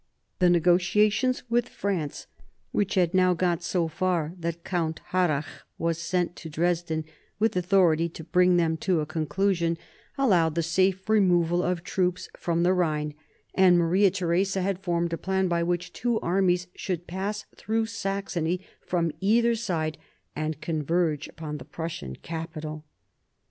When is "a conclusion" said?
9.01-9.77